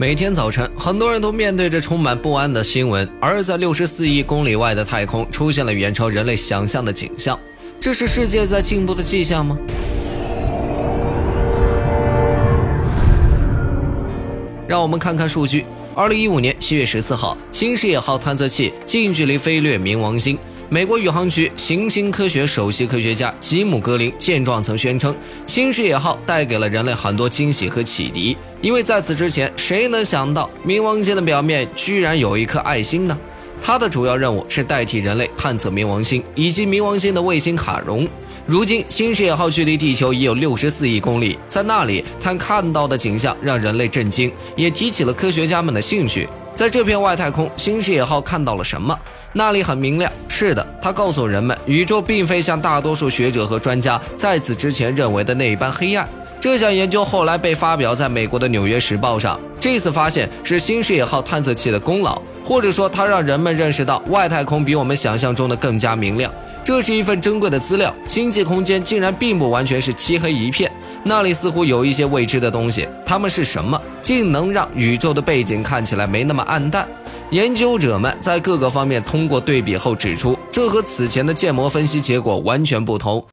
[0.00, 3.10] 每天早晨，很多人都面对着充满不安的新闻。
[3.20, 7.36] 而在六十四亿公里外的太空，出现了远超人类想象的景象。
[7.80, 9.58] 这是世界在进步的迹象吗？
[14.68, 15.66] 让我们看看数据。
[15.96, 20.38] 二零一五年七月十四号，新视野号探测器近距离飞掠冥王星。
[20.70, 33.16] 美国宇航局行星科学首席科学家吉姆·格林见状曾宣称，新视野号带给了人类很多惊喜和启迪，因为在此之前，谁能想到冥王星的表面居然有一颗爱心呢？
[33.60, 38.08] 它的主要任务是代替人类探测冥王星以及冥王星的卫星卡戎。
[38.46, 46.28] 如今，新视野号距离地球已有六十四亿公里，在那里，它看到的景象让人类震惊，也提起了科学家们的兴趣。
[46.54, 48.98] 在这片外太空，新视野号看到了什么？
[49.32, 50.10] 那里很明亮。
[50.28, 56.08] 是的，它告诉人们，宇宙并非像大多数学者和专家在此之前认为的那般黑暗。
[56.40, 59.38] 这项研究后来被发表在美国的《纽约时报》上。
[59.58, 66.32] 这次发现是新视野号探测器的功劳，或者说它让人们认识到外太空比我们想象中的更加明亮。
[66.64, 67.92] 这是一份珍贵的资料。
[68.06, 70.70] 星际空间竟然并不完全是漆黑一片。
[71.02, 73.80] 那里似乎有一些未知的东西，它们是什么？
[74.00, 76.86] 竟能让宇宙的背景看起来没那么暗淡？
[77.30, 83.24] 研究者们在各个方面通过对比后指出，这和此前的建模分析结果完全不同。